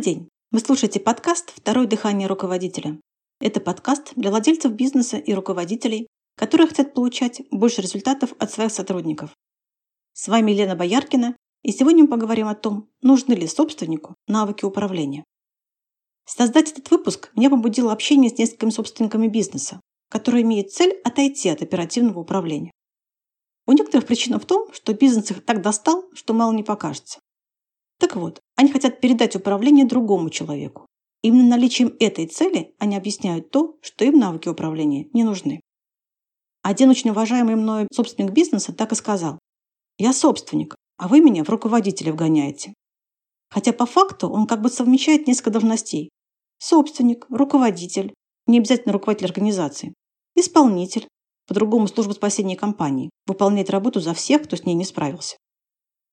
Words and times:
день! 0.00 0.30
Вы 0.50 0.60
слушаете 0.60 0.98
подкаст 0.98 1.52
«Второе 1.54 1.86
дыхание 1.86 2.26
руководителя». 2.26 2.98
Это 3.38 3.60
подкаст 3.60 4.14
для 4.16 4.30
владельцев 4.30 4.72
бизнеса 4.72 5.18
и 5.18 5.34
руководителей, 5.34 6.08
которые 6.36 6.68
хотят 6.68 6.94
получать 6.94 7.42
больше 7.50 7.82
результатов 7.82 8.32
от 8.38 8.50
своих 8.50 8.72
сотрудников. 8.72 9.36
С 10.14 10.28
вами 10.28 10.52
Лена 10.52 10.74
Бояркина, 10.74 11.36
и 11.62 11.72
сегодня 11.72 12.04
мы 12.04 12.08
поговорим 12.08 12.48
о 12.48 12.54
том, 12.54 12.88
нужны 13.02 13.34
ли 13.34 13.46
собственнику 13.46 14.14
навыки 14.26 14.64
управления. 14.64 15.22
Создать 16.24 16.72
этот 16.72 16.90
выпуск 16.90 17.30
меня 17.36 17.50
побудило 17.50 17.92
общение 17.92 18.30
с 18.30 18.38
несколькими 18.38 18.70
собственниками 18.70 19.28
бизнеса, 19.28 19.80
которые 20.08 20.44
имеют 20.44 20.72
цель 20.72 20.98
отойти 21.04 21.50
от 21.50 21.60
оперативного 21.60 22.20
управления. 22.20 22.72
У 23.66 23.72
некоторых 23.72 24.06
причина 24.06 24.38
в 24.38 24.46
том, 24.46 24.72
что 24.72 24.94
бизнес 24.94 25.30
их 25.30 25.44
так 25.44 25.60
достал, 25.60 26.04
что 26.14 26.32
мало 26.32 26.52
не 26.52 26.62
покажется. 26.62 27.20
Так 28.00 28.16
вот, 28.16 28.40
они 28.56 28.72
хотят 28.72 29.00
передать 29.00 29.36
управление 29.36 29.84
другому 29.84 30.30
человеку. 30.30 30.86
Именно 31.22 31.50
наличием 31.50 31.94
этой 32.00 32.26
цели 32.26 32.74
они 32.78 32.96
объясняют 32.96 33.50
то, 33.50 33.76
что 33.82 34.06
им 34.06 34.18
навыки 34.18 34.48
управления 34.48 35.08
не 35.12 35.22
нужны. 35.22 35.60
Один 36.62 36.88
очень 36.88 37.10
уважаемый 37.10 37.56
мною 37.56 37.88
собственник 37.92 38.32
бизнеса 38.32 38.72
так 38.72 38.92
и 38.92 38.94
сказал. 38.94 39.38
«Я 39.98 40.14
собственник, 40.14 40.76
а 40.96 41.08
вы 41.08 41.20
меня 41.20 41.44
в 41.44 41.50
руководителя 41.50 42.12
вгоняете». 42.12 42.72
Хотя 43.50 43.74
по 43.74 43.84
факту 43.84 44.30
он 44.30 44.46
как 44.46 44.62
бы 44.62 44.70
совмещает 44.70 45.26
несколько 45.26 45.50
должностей. 45.50 46.08
Собственник, 46.58 47.26
руководитель, 47.28 48.14
не 48.46 48.58
обязательно 48.58 48.94
руководитель 48.94 49.26
организации, 49.26 49.92
исполнитель, 50.36 51.06
по-другому 51.46 51.86
служба 51.86 52.12
спасения 52.12 52.56
компании, 52.56 53.10
выполняет 53.26 53.68
работу 53.68 54.00
за 54.00 54.14
всех, 54.14 54.44
кто 54.44 54.56
с 54.56 54.64
ней 54.64 54.74
не 54.74 54.84
справился. 54.84 55.36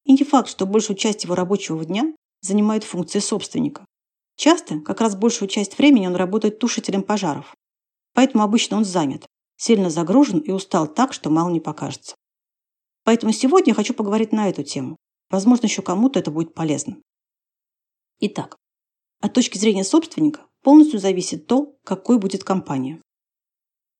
И 0.08 0.14
не 0.14 0.24
факт, 0.24 0.48
что 0.48 0.66
большую 0.66 0.96
часть 0.96 1.26
его 1.26 1.36
рабочего 1.36 1.84
дня 1.84 2.16
занимает 2.42 2.86
функции 2.86 3.20
собственника. 3.20 3.86
Часто, 4.38 4.80
как 4.80 5.02
раз 5.02 5.18
большую 5.18 5.50
часть 5.50 5.78
времени 5.78 6.08
он 6.08 6.16
работает 6.16 6.60
тушителем 6.60 7.04
пожаров. 7.04 7.54
Поэтому 8.14 8.46
обычно 8.46 8.78
он 8.78 8.86
занят, 8.86 9.28
сильно 9.58 9.90
загружен 9.90 10.40
и 10.40 10.52
устал 10.52 10.88
так, 10.88 11.12
что 11.12 11.30
мало 11.30 11.50
не 11.50 11.60
покажется. 11.60 12.16
Поэтому 13.04 13.34
сегодня 13.34 13.72
я 13.72 13.76
хочу 13.76 13.94
поговорить 13.94 14.32
на 14.32 14.48
эту 14.48 14.64
тему. 14.64 14.96
Возможно, 15.30 15.66
еще 15.66 15.82
кому-то 15.82 16.20
это 16.20 16.32
будет 16.32 16.54
полезно. 16.54 16.98
Итак, 18.22 18.56
от 19.20 19.34
точки 19.34 19.58
зрения 19.58 19.84
собственника 19.84 20.46
полностью 20.64 21.02
зависит 21.02 21.48
то, 21.48 21.76
какой 21.84 22.18
будет 22.18 22.46
компания. 22.46 23.02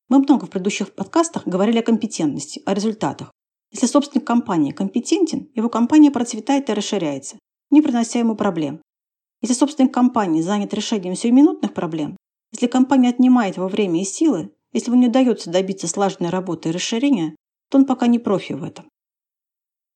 Мы 0.08 0.20
много 0.20 0.46
в 0.46 0.50
предыдущих 0.50 0.94
подкастах 0.94 1.46
говорили 1.46 1.80
о 1.80 1.82
компетентности, 1.82 2.62
о 2.64 2.72
результатах, 2.72 3.30
если 3.70 3.86
собственник 3.86 4.26
компании 4.26 4.72
компетентен, 4.72 5.50
его 5.54 5.68
компания 5.68 6.10
процветает 6.10 6.70
и 6.70 6.74
расширяется, 6.74 7.38
не 7.70 7.82
принося 7.82 8.18
ему 8.18 8.34
проблем. 8.34 8.80
Если 9.40 9.54
собственник 9.54 9.92
компании 9.92 10.40
занят 10.40 10.74
решением 10.74 11.14
сиюминутных 11.14 11.74
проблем, 11.74 12.16
если 12.52 12.66
компания 12.66 13.10
отнимает 13.10 13.56
его 13.56 13.68
время 13.68 14.00
и 14.00 14.04
силы, 14.04 14.52
если 14.72 14.90
ему 14.90 15.00
не 15.00 15.08
удается 15.08 15.50
добиться 15.50 15.86
слаженной 15.86 16.30
работы 16.30 16.68
и 16.68 16.72
расширения, 16.72 17.36
то 17.70 17.78
он 17.78 17.84
пока 17.84 18.06
не 18.06 18.18
профи 18.18 18.54
в 18.54 18.64
этом. 18.64 18.88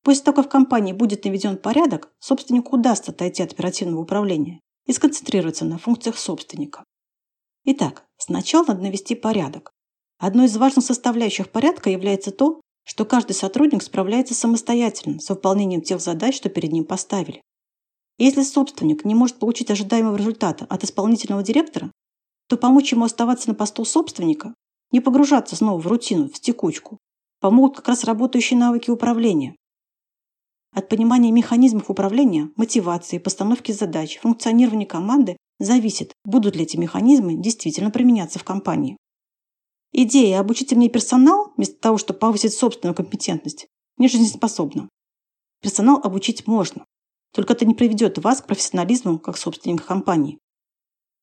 После 0.03 0.25
того, 0.25 0.37
как 0.37 0.47
в 0.47 0.51
компании 0.51 0.93
будет 0.93 1.25
наведен 1.25 1.57
порядок, 1.57 2.13
собственнику 2.19 2.77
удастся 2.77 3.13
отойти 3.13 3.43
от 3.43 3.53
оперативного 3.53 4.03
управления 4.03 4.61
и 4.87 4.93
сконцентрироваться 4.93 5.65
на 5.65 5.79
функциях 5.79 6.19
собственника. 6.19 6.85
Итак, 7.65 8.05
сначала 8.17 8.67
надо 8.67 8.83
навести 8.83 9.15
порядок. 9.15 9.73
Одной 10.19 10.47
из 10.47 10.57
важных 10.57 10.85
составляющих 10.85 11.51
порядка 11.51 11.91
является 11.91 12.33
то, 12.33 12.61
что 12.85 13.05
каждый 13.05 13.33
сотрудник 13.33 13.83
справляется 13.83 14.35
самостоятельно 14.35 15.21
с 15.21 15.29
выполнением 15.29 15.83
тех 15.83 16.01
задач, 16.01 16.37
что 16.37 16.49
перед 16.49 16.73
ним 16.73 16.85
поставили. 16.85 17.43
если 18.19 18.43
собственник 18.43 19.05
не 19.05 19.15
может 19.15 19.39
получить 19.39 19.71
ожидаемого 19.71 20.17
результата 20.17 20.67
от 20.69 20.85
исполнительного 20.85 21.43
директора, 21.43 21.91
то 22.49 22.57
помочь 22.57 22.93
ему 22.93 23.05
оставаться 23.05 23.49
на 23.49 23.55
посту 23.55 23.85
собственника, 23.85 24.55
не 24.93 25.01
погружаться 25.01 25.57
снова 25.57 25.81
в 25.81 25.87
рутину, 25.87 26.29
в 26.29 26.39
текучку, 26.39 26.99
помогут 27.41 27.77
как 27.77 27.89
раз 27.89 28.05
работающие 28.05 28.59
навыки 28.59 28.91
управления. 28.91 29.57
От 30.75 30.89
понимания 30.89 31.33
механизмов 31.33 31.91
управления, 31.91 32.51
мотивации, 32.57 33.19
постановки 33.19 33.73
задач, 33.73 34.19
функционирования 34.19 34.87
команды 34.87 35.37
зависит, 35.59 36.13
будут 36.25 36.57
ли 36.57 36.63
эти 36.63 36.77
механизмы 36.77 37.35
действительно 37.35 37.91
применяться 37.91 38.39
в 38.39 38.45
компании. 38.45 38.97
Идея 39.95 40.41
«обучите 40.41 40.75
мне 40.75 40.89
персонал» 40.89 41.53
вместо 41.57 41.77
того, 41.77 41.99
чтобы 41.99 42.19
повысить 42.19 42.55
собственную 42.55 42.95
компетентность, 42.95 43.67
не 43.99 44.09
жизнеспособна. 44.09 44.89
Персонал 45.61 46.01
обучить 46.03 46.47
можно, 46.47 46.87
только 47.33 47.53
это 47.53 47.67
не 47.67 47.75
приведет 47.75 48.17
вас 48.19 48.41
к 48.41 48.47
профессионализму 48.47 49.19
как 49.19 49.37
собственника 49.37 49.85
компании. 49.85 50.39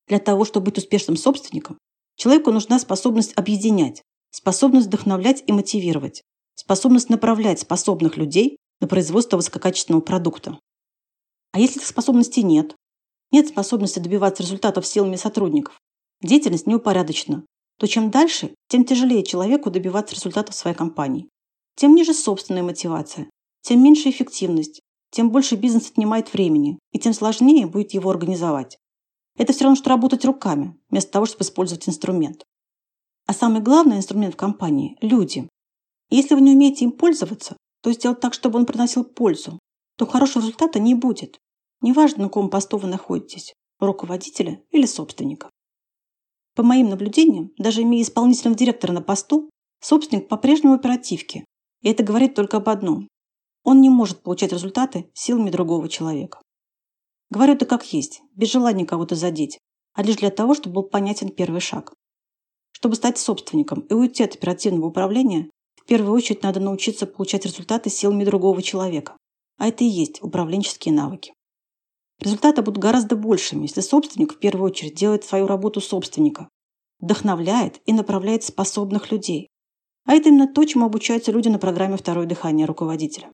Для 0.07 0.19
того, 0.19 0.45
чтобы 0.45 0.65
быть 0.65 0.77
успешным 0.77 1.17
собственником, 1.17 1.79
человеку 2.15 2.51
нужна 2.51 2.77
способность 2.77 3.35
объединять, 3.35 4.03
способность 4.29 4.87
вдохновлять 4.87 5.43
и 5.47 5.51
мотивировать, 5.51 6.21
способность 6.53 7.09
направлять 7.09 7.59
способных 7.59 8.17
людей 8.17 8.57
на 8.81 8.87
производство 8.87 9.37
высококачественного 9.37 10.01
продукта. 10.01 10.59
А 11.51 11.59
если 11.59 11.77
этих 11.77 11.87
способностей 11.87 12.43
нет, 12.43 12.75
нет 13.31 13.47
способности 13.47 13.99
добиваться 13.99 14.43
результатов 14.43 14.85
силами 14.85 15.15
сотрудников, 15.15 15.79
деятельность 16.21 16.67
неупорядочена, 16.67 17.43
то 17.79 17.87
чем 17.87 18.11
дальше, 18.11 18.53
тем 18.67 18.83
тяжелее 18.83 19.23
человеку 19.23 19.71
добиваться 19.71 20.13
результатов 20.13 20.53
своей 20.53 20.75
компании. 20.75 21.29
Тем 21.75 21.95
ниже 21.95 22.13
собственная 22.13 22.61
мотивация, 22.61 23.29
тем 23.61 23.81
меньше 23.81 24.09
эффективность, 24.09 24.81
тем 25.11 25.31
больше 25.31 25.55
бизнес 25.55 25.89
отнимает 25.89 26.33
времени, 26.33 26.77
и 26.91 26.99
тем 26.99 27.13
сложнее 27.13 27.67
будет 27.67 27.93
его 27.93 28.09
организовать. 28.09 28.77
Это 29.37 29.53
все 29.53 29.63
равно, 29.63 29.77
что 29.77 29.89
работать 29.89 30.25
руками, 30.25 30.77
вместо 30.89 31.11
того, 31.11 31.25
чтобы 31.25 31.43
использовать 31.43 31.87
инструмент. 31.87 32.43
А 33.25 33.33
самый 33.33 33.61
главный 33.61 33.95
инструмент 33.95 34.33
в 34.33 34.37
компании– 34.37 34.97
люди. 35.01 35.47
И 36.09 36.17
если 36.17 36.35
вы 36.35 36.41
не 36.41 36.51
умеете 36.51 36.83
им 36.83 36.91
пользоваться, 36.91 37.55
то 37.81 37.93
сделать 37.93 38.19
так, 38.19 38.33
чтобы 38.33 38.59
он 38.59 38.65
приносил 38.65 39.05
пользу, 39.05 39.57
то 39.97 40.05
хорошего 40.05 40.41
результата 40.41 40.79
не 40.79 40.95
будет. 40.95 41.39
Неважно, 41.81 42.23
на 42.23 42.27
каком 42.27 42.49
посту 42.49 42.77
вы 42.77 42.89
находитесь– 42.89 43.53
руководителя 43.79 44.61
или 44.71 44.85
собственника. 44.85 45.49
По 46.55 46.63
моим 46.63 46.89
наблюдениям, 46.89 47.51
даже 47.57 47.83
имея 47.83 48.03
исполнительного 48.03 48.57
директора 48.57 48.91
на 48.91 49.01
посту, 49.01 49.49
собственник 49.81 50.27
по-прежнему 50.27 50.73
оперативки. 50.73 51.45
И 51.81 51.89
это 51.89 52.03
говорит 52.03 52.35
только 52.35 52.57
об 52.57 52.69
одном. 52.69 53.07
Он 53.63 53.81
не 53.81 53.89
может 53.89 54.21
получать 54.23 54.51
результаты 54.51 55.09
силами 55.13 55.49
другого 55.49 55.87
человека. 55.89 56.39
Говорю 57.29 57.53
это 57.53 57.65
как 57.65 57.93
есть, 57.93 58.21
без 58.33 58.51
желания 58.51 58.85
кого-то 58.85 59.15
задеть, 59.15 59.59
а 59.93 60.03
лишь 60.03 60.17
для 60.17 60.31
того, 60.31 60.55
чтобы 60.55 60.75
был 60.75 60.83
понятен 60.83 61.29
первый 61.29 61.61
шаг. 61.61 61.93
Чтобы 62.71 62.95
стать 62.95 63.17
собственником 63.17 63.81
и 63.81 63.93
уйти 63.93 64.23
от 64.23 64.35
оперативного 64.35 64.87
управления, 64.87 65.49
в 65.75 65.85
первую 65.85 66.13
очередь 66.13 66.43
надо 66.43 66.59
научиться 66.59 67.05
получать 67.05 67.45
результаты 67.45 67.89
силами 67.89 68.23
другого 68.23 68.61
человека. 68.61 69.17
А 69.57 69.67
это 69.67 69.83
и 69.83 69.87
есть 69.87 70.23
управленческие 70.23 70.93
навыки. 70.93 71.33
Результаты 72.19 72.61
будут 72.61 72.81
гораздо 72.81 73.15
большими, 73.15 73.63
если 73.63 73.81
собственник 73.81 74.33
в 74.33 74.39
первую 74.39 74.71
очередь 74.71 74.95
делает 74.95 75.23
свою 75.23 75.47
работу 75.47 75.79
собственника, 75.79 76.49
вдохновляет 76.99 77.79
и 77.85 77.93
направляет 77.93 78.43
способных 78.43 79.11
людей. 79.11 79.47
А 80.05 80.13
это 80.13 80.29
именно 80.29 80.47
то, 80.47 80.65
чему 80.65 80.85
обучаются 80.85 81.31
люди 81.31 81.47
на 81.47 81.59
программе 81.59 81.95
«Второе 81.95 82.25
дыхание 82.25 82.65
руководителя». 82.65 83.31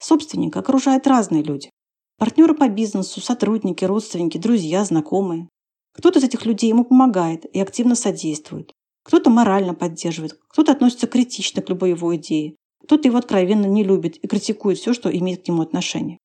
Собственника 0.00 0.60
окружают 0.60 1.06
разные 1.06 1.42
люди. 1.42 1.70
Партнеры 2.18 2.54
по 2.54 2.68
бизнесу, 2.68 3.20
сотрудники, 3.20 3.84
родственники, 3.84 4.38
друзья, 4.38 4.84
знакомые. 4.84 5.48
Кто-то 5.92 6.18
из 6.18 6.24
этих 6.24 6.44
людей 6.44 6.68
ему 6.70 6.84
помогает 6.84 7.44
и 7.54 7.60
активно 7.60 7.94
содействует. 7.94 8.72
Кто-то 9.04 9.30
морально 9.30 9.74
поддерживает, 9.74 10.38
кто-то 10.48 10.72
относится 10.72 11.06
критично 11.06 11.62
к 11.62 11.68
любой 11.68 11.90
его 11.90 12.14
идее, 12.16 12.56
кто-то 12.82 13.06
его 13.06 13.18
откровенно 13.18 13.66
не 13.66 13.84
любит 13.84 14.16
и 14.16 14.26
критикует 14.26 14.78
все, 14.78 14.92
что 14.92 15.08
имеет 15.16 15.44
к 15.44 15.48
нему 15.48 15.62
отношение. 15.62 16.18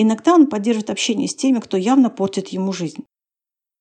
Иногда 0.00 0.32
он 0.32 0.46
поддерживает 0.46 0.90
общение 0.90 1.26
с 1.26 1.34
теми, 1.34 1.58
кто 1.58 1.76
явно 1.76 2.08
портит 2.08 2.48
ему 2.48 2.72
жизнь. 2.72 3.04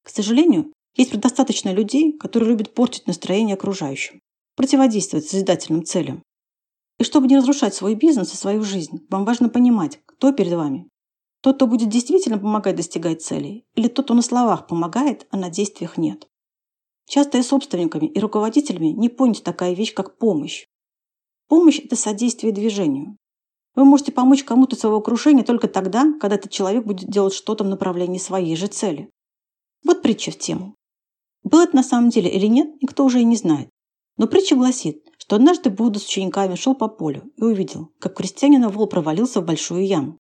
К 0.04 0.10
сожалению, 0.10 0.74
есть 0.96 1.12
предостаточно 1.12 1.72
людей, 1.72 2.18
которые 2.18 2.50
любят 2.50 2.74
портить 2.74 3.06
настроение 3.06 3.54
окружающим, 3.54 4.20
противодействовать 4.56 5.28
созидательным 5.28 5.86
целям. 5.86 6.24
И 6.98 7.04
чтобы 7.04 7.28
не 7.28 7.38
разрушать 7.38 7.76
свой 7.76 7.94
бизнес 7.94 8.34
и 8.34 8.36
свою 8.36 8.64
жизнь, 8.64 9.06
вам 9.12 9.26
важно 9.26 9.50
понимать, 9.50 10.00
кто 10.08 10.32
перед 10.32 10.54
вами. 10.54 10.90
Тот, 11.42 11.58
кто 11.58 11.68
будет 11.68 11.90
действительно 11.90 12.40
помогать 12.40 12.76
достигать 12.76 13.22
целей, 13.22 13.64
или 13.76 13.88
тот, 13.88 14.06
кто 14.06 14.16
на 14.16 14.24
словах 14.24 14.66
помогает, 14.66 15.28
а 15.30 15.38
на 15.38 15.52
действиях 15.52 16.00
нет. 16.00 16.28
Часто 17.08 17.38
и 17.38 17.44
собственниками, 17.44 18.08
и 18.08 18.20
руководителями 18.20 18.88
не 18.88 19.10
понята 19.10 19.44
такая 19.44 19.76
вещь, 19.76 19.94
как 19.94 20.18
помощь. 20.18 20.66
Помощь– 21.48 21.80
это 21.84 21.96
содействие 21.96 22.52
движению. 22.52 23.18
Вы 23.78 23.86
можете 23.86 24.12
помочь 24.12 24.44
кому-то 24.44 24.76
своего 24.76 24.98
окружения 24.98 25.44
только 25.44 25.68
тогда, 25.68 26.12
когда 26.20 26.36
этот 26.36 26.50
человек 26.50 26.84
будет 26.84 27.12
делать 27.12 27.36
что-то 27.36 27.64
в 27.64 27.68
направлении 27.68 28.18
своей 28.18 28.56
же 28.56 28.66
цели. 28.66 29.12
Вот 29.86 30.02
притча 30.02 30.32
в 30.32 30.40
тему. 30.40 30.74
Было 31.44 31.62
это 31.62 31.76
на 31.76 31.84
самом 31.84 32.10
деле 32.10 32.28
или 32.28 32.48
нет, 32.48 32.82
никто 32.82 33.06
уже 33.06 33.22
и 33.22 33.24
не 33.24 33.36
знает. 33.36 33.70
Но 34.18 34.26
притча 34.26 34.56
гласит, 34.56 35.06
что 35.20 35.36
однажды 35.36 35.70
Будда 35.70 36.00
с 36.00 36.08
учениками 36.08 36.56
шел 36.56 36.74
по 36.74 36.88
полю 36.88 37.32
и 37.38 37.44
увидел, 37.44 37.92
как 38.00 38.16
крестьянина 38.16 38.70
вол 38.70 38.88
провалился 38.88 39.42
в 39.42 39.46
большую 39.46 39.86
яму. 39.86 40.18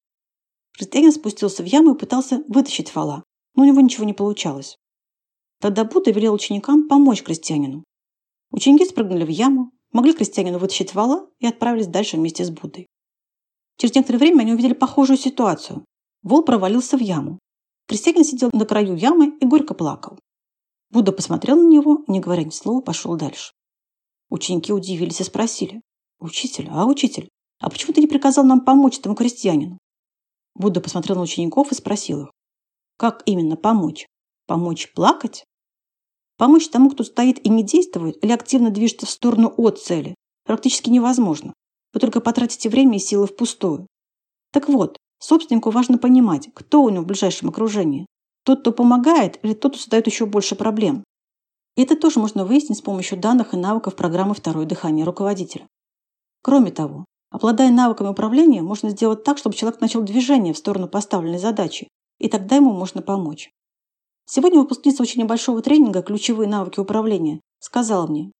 Крестьянин 0.77 1.11
спустился 1.11 1.63
в 1.63 1.65
яму 1.65 1.95
и 1.95 1.97
пытался 1.97 2.43
вытащить 2.47 2.93
вала, 2.93 3.23
но 3.55 3.63
у 3.63 3.65
него 3.65 3.81
ничего 3.81 4.05
не 4.05 4.13
получалось. 4.13 4.77
Тогда 5.59 5.83
Будда 5.83 6.11
велел 6.11 6.35
ученикам 6.35 6.87
помочь 6.87 7.23
крестьянину. 7.23 7.83
Ученики 8.51 8.85
спрыгнули 8.85 9.23
в 9.23 9.29
яму, 9.29 9.71
могли 9.91 10.13
крестьянину 10.13 10.59
вытащить 10.59 10.93
вала 10.93 11.27
и 11.39 11.47
отправились 11.47 11.87
дальше 11.87 12.17
вместе 12.17 12.45
с 12.45 12.51
Буддой. 12.51 12.85
Через 13.77 13.95
некоторое 13.95 14.19
время 14.19 14.41
они 14.41 14.53
увидели 14.53 14.73
похожую 14.73 15.17
ситуацию. 15.17 15.85
Вол 16.23 16.43
провалился 16.43 16.97
в 16.97 17.01
яму. 17.01 17.39
Крестьянин 17.87 18.23
сидел 18.23 18.49
на 18.51 18.65
краю 18.65 18.95
ямы 18.95 19.37
и 19.39 19.45
горько 19.45 19.73
плакал. 19.73 20.19
Будда 20.89 21.11
посмотрел 21.11 21.57
на 21.57 21.67
него, 21.67 22.03
не 22.07 22.19
говоря 22.19 22.43
ни 22.43 22.49
слова, 22.49 22.81
пошел 22.81 23.15
дальше. 23.15 23.53
Ученики 24.29 24.73
удивились 24.73 25.21
и 25.21 25.23
спросили. 25.23 25.81
«Учитель, 26.19 26.67
а 26.71 26.85
учитель, 26.85 27.29
а 27.59 27.69
почему 27.69 27.93
ты 27.93 28.01
не 28.01 28.07
приказал 28.07 28.43
нам 28.43 28.61
помочь 28.65 28.97
этому 28.97 29.15
крестьянину?» 29.15 29.77
Будда 30.55 30.81
посмотрел 30.81 31.17
на 31.17 31.23
учеников 31.23 31.71
и 31.71 31.75
спросил 31.75 32.23
их. 32.23 32.31
«Как 32.97 33.21
именно 33.25 33.55
помочь? 33.55 34.07
Помочь 34.47 34.91
плакать? 34.93 35.45
Помочь 36.37 36.69
тому, 36.69 36.89
кто 36.89 37.03
стоит 37.03 37.43
и 37.45 37.49
не 37.49 37.63
действует, 37.63 38.23
или 38.23 38.31
активно 38.31 38.69
движется 38.69 39.05
в 39.05 39.09
сторону 39.09 39.53
от 39.57 39.79
цели, 39.79 40.15
практически 40.45 40.89
невозможно. 40.89 41.53
Вы 41.93 41.99
только 41.99 42.21
потратите 42.21 42.69
время 42.69 42.97
и 42.97 42.99
силы 42.99 43.27
впустую. 43.27 43.87
Так 44.51 44.69
вот, 44.69 44.97
собственнику 45.19 45.69
важно 45.69 45.97
понимать, 45.97 46.49
кто 46.53 46.83
у 46.83 46.89
него 46.89 47.03
в 47.03 47.07
ближайшем 47.07 47.49
окружении. 47.49 48.05
Тот, 48.43 48.61
кто 48.61 48.71
помогает, 48.71 49.39
или 49.43 49.53
тот, 49.53 49.73
кто 49.73 49.81
создает 49.81 50.07
еще 50.07 50.25
больше 50.25 50.55
проблем. 50.55 51.03
И 51.75 51.83
это 51.83 51.95
тоже 51.95 52.19
можно 52.19 52.45
выяснить 52.45 52.79
с 52.79 52.81
помощью 52.81 53.19
данных 53.19 53.53
и 53.53 53.57
навыков 53.57 53.95
программы 53.95 54.33
«Второе 54.33 54.65
дыхание» 54.65 55.05
руководителя. 55.05 55.67
Кроме 56.41 56.71
того, 56.71 57.05
обладая 57.29 57.71
навыками 57.71 58.07
управления, 58.07 58.61
можно 58.61 58.89
сделать 58.89 59.23
так, 59.23 59.37
чтобы 59.37 59.55
человек 59.55 59.81
начал 59.81 60.01
движение 60.01 60.53
в 60.53 60.57
сторону 60.57 60.87
поставленной 60.87 61.39
задачи, 61.39 61.87
и 62.19 62.29
тогда 62.29 62.55
ему 62.55 62.71
можно 62.71 63.01
помочь. 63.01 63.51
Сегодня 64.25 64.59
выпускница 64.59 65.03
очень 65.03 65.21
небольшого 65.21 65.61
тренинга 65.61 66.01
«Ключевые 66.01 66.49
навыки 66.49 66.79
управления» 66.79 67.41
сказала 67.59 68.07
мне, 68.07 68.31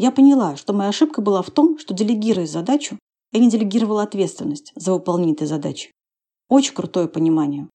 «Я 0.00 0.10
поняла, 0.12 0.56
что 0.56 0.72
моя 0.72 0.88
ошибка 0.88 1.20
была 1.20 1.42
в 1.42 1.50
том, 1.50 1.78
что 1.78 1.92
делегируя 1.92 2.46
задачу, 2.46 2.98
я 3.32 3.38
не 3.38 3.50
делегировала 3.50 4.02
ответственность 4.02 4.72
за 4.74 4.94
выполнение 4.94 5.34
этой 5.34 5.46
задачи. 5.46 5.92
Очень 6.48 6.72
крутое 6.72 7.06
понимание. 7.06 7.68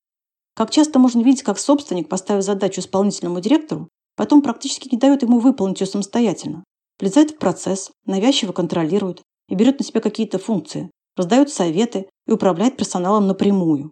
Как 0.56 0.72
часто 0.72 0.98
можно 0.98 1.22
видеть, 1.22 1.44
как 1.44 1.60
собственник, 1.60 2.10
поставив 2.10 2.44
задачу 2.44 2.82
исполнительному 2.82 3.42
директору, 3.42 3.90
потом 4.16 4.42
практически 4.42 4.90
не 4.92 4.98
дает 4.98 5.22
ему 5.22 5.38
выполнить 5.38 5.80
ее 5.82 5.86
самостоятельно. 5.86 6.64
Влезает 7.00 7.30
в 7.30 7.38
процесс, 7.38 7.92
навязчиво 8.08 8.54
контролирует 8.54 9.22
и 9.48 9.54
берет 9.54 9.78
на 9.78 9.86
себя 9.86 10.02
какие-то 10.02 10.40
функции, 10.40 10.90
раздает 11.16 11.52
советы 11.52 12.10
и 12.26 12.32
управляет 12.32 12.76
персоналом 12.76 13.28
напрямую. 13.28 13.92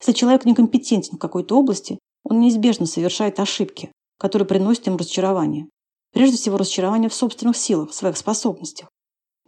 Если 0.00 0.12
человек 0.12 0.46
некомпетентен 0.46 1.18
в 1.18 1.20
какой-то 1.20 1.58
области, 1.58 1.98
он 2.22 2.40
неизбежно 2.40 2.86
совершает 2.86 3.38
ошибки, 3.38 3.92
которые 4.18 4.48
приносят 4.48 4.86
ему 4.86 4.96
разочарование. 4.96 5.68
Прежде 6.14 6.36
всего, 6.36 6.56
разочарование 6.56 7.10
в 7.10 7.14
собственных 7.14 7.56
силах, 7.56 7.90
в 7.90 7.94
своих 7.94 8.16
способностях. 8.16 8.88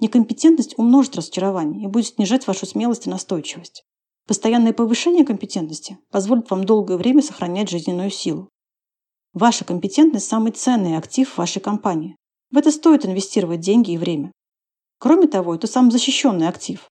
Некомпетентность 0.01 0.77
умножит 0.77 1.17
разочарование 1.17 1.85
и 1.85 1.87
будет 1.87 2.09
снижать 2.09 2.47
вашу 2.49 2.67
смелость 2.67 3.07
и 3.07 3.11
настойчивость. 3.11 3.85
Постоянное 4.27 4.73
повышение 4.73 5.25
компетентности 5.25 5.99
позволит 6.11 6.51
вам 6.51 6.65
долгое 6.65 6.97
время 6.97 7.23
сохранять 7.23 7.71
жизненную 7.71 8.11
силу. 8.11 8.51
Ваша 9.33 9.65
компетентность– 9.65 10.27
самый 10.29 10.51
ценный 10.51 10.97
актив 10.97 11.39
вашей 11.39 11.63
компании. 11.63 12.17
В 12.51 12.59
это 12.59 12.73
стоит 12.73 13.07
инвестировать 13.07 13.61
деньги 13.61 13.93
и 13.93 13.99
время. 13.99 14.33
Кроме 14.99 15.29
того, 15.29 15.55
это 15.55 15.69
самый 15.69 15.93
защищенный 15.93 16.49
актив. 16.49 16.89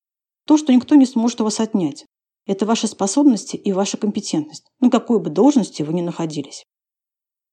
То, 0.48 0.56
что 0.58 0.74
никто 0.74 0.96
не 0.96 1.06
сможет 1.06 1.42
у 1.42 1.44
вас 1.44 1.60
отнять. 1.60 2.06
Это 2.46 2.66
ваши 2.66 2.88
способности 2.88 3.58
и 3.58 3.74
ваша 3.74 3.98
компетентность, 3.98 4.68
на 4.80 4.90
какой 4.90 5.20
бы 5.20 5.30
должности 5.30 5.84
вы 5.84 5.94
ни 5.94 6.02
находились. 6.02 6.64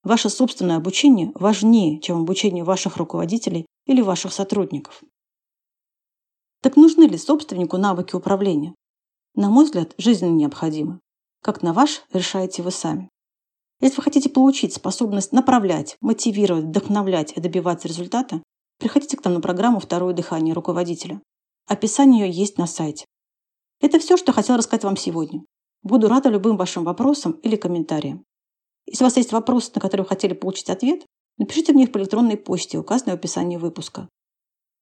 Ваше 0.02 0.30
собственное 0.30 0.76
обучение 0.76 1.30
важнее, 1.34 2.00
чем 2.00 2.20
обучение 2.20 2.64
ваших 2.64 2.96
руководителей 2.96 3.66
или 3.86 4.00
ваших 4.00 4.32
сотрудников. 4.32 5.02
Так 6.60 6.76
нужны 6.76 7.04
ли 7.04 7.16
собственнику 7.16 7.76
навыки 7.76 8.16
управления? 8.16 8.74
На 9.34 9.48
мой 9.48 9.64
взгляд, 9.64 9.94
жизненно 9.98 10.34
необходимы. 10.34 11.00
Как 11.40 11.62
на 11.62 11.72
ваш, 11.72 12.02
решаете 12.12 12.62
вы 12.62 12.70
сами. 12.70 13.08
Если 13.80 13.96
вы 13.96 14.02
хотите 14.02 14.28
получить 14.28 14.74
способность 14.74 15.32
направлять, 15.32 15.96
мотивировать, 16.00 16.64
вдохновлять 16.66 17.32
и 17.32 17.40
добиваться 17.40 17.88
результата, 17.88 18.42
приходите 18.78 19.16
к 19.16 19.24
нам 19.24 19.34
на 19.34 19.40
программу 19.40 19.80
«Второе 19.80 20.14
дыхание 20.14 20.54
руководителя». 20.54 21.20
Описание 21.66 22.28
ее 22.28 22.32
есть 22.32 22.58
на 22.58 22.66
сайте. 22.66 23.06
Это 23.80 23.98
все, 23.98 24.16
что 24.16 24.32
хотел 24.32 24.56
рассказать 24.56 24.84
вам 24.84 24.96
сегодня. 24.96 25.44
Буду 25.82 26.08
рада 26.08 26.28
любым 26.28 26.56
вашим 26.56 26.84
вопросам 26.84 27.32
или 27.42 27.56
комментариям. 27.56 28.24
Если 28.86 29.04
у 29.04 29.06
вас 29.06 29.16
есть 29.16 29.32
вопросы, 29.32 29.70
на 29.74 29.80
которые 29.80 30.04
вы 30.04 30.08
хотели 30.08 30.32
получить 30.32 30.70
ответ, 30.70 31.04
напишите 31.38 31.72
мне 31.72 31.84
их 31.84 31.92
по 31.92 31.98
электронной 31.98 32.36
почте, 32.36 32.78
указанной 32.78 33.12
в 33.12 33.18
описании 33.18 33.56
выпуска. 33.56 34.08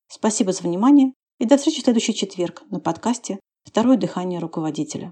Спасибо 0.09 0.53
за 0.53 0.63
внимание 0.63 1.13
и 1.39 1.47
до 1.47 1.57
встречи 1.57 1.81
в 1.81 1.85
следующий 1.85 2.15
четверг 2.15 2.63
на 2.71 2.81
подкасте 2.81 3.41
«Второе 3.65 3.97
дыхание 3.97 4.41
руководителя». 4.41 5.09